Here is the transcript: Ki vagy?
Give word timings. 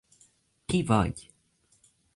Ki 0.67 0.79
vagy? 0.87 1.29